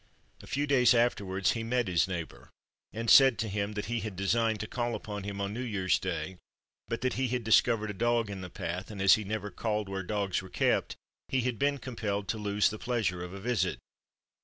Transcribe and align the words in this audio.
A 0.41 0.47
few 0.47 0.65
days 0.65 0.95
afterwards 0.95 1.51
he 1.51 1.61
met 1.61 1.87
his 1.87 2.07
neighbor, 2.07 2.49
and 2.91 3.07
said 3.07 3.37
to 3.37 3.47
him 3.47 3.73
that 3.73 3.85
he 3.85 3.99
had 3.99 4.15
designed 4.15 4.59
to 4.61 4.67
call 4.67 4.95
upon 4.95 5.25
him 5.25 5.39
on 5.39 5.53
New 5.53 5.61
Year's 5.61 5.99
Day, 5.99 6.37
but 6.87 7.01
that 7.01 7.13
he 7.21 7.27
had 7.27 7.43
discovered 7.43 7.91
a 7.91 7.93
dog 7.93 8.27
in 8.27 8.41
the 8.41 8.49
path, 8.49 8.89
and 8.89 8.99
as 8.99 9.13
he 9.13 9.23
never 9.23 9.51
called 9.51 9.87
where 9.87 10.01
dogs 10.01 10.41
were 10.41 10.49
kept, 10.49 10.95
he 11.27 11.41
had 11.41 11.59
been 11.59 11.77
compelled 11.77 12.27
to 12.29 12.39
lose 12.39 12.71
the 12.71 12.79
pleasure 12.79 13.23
of 13.23 13.31
a 13.31 13.39
visit. 13.39 13.77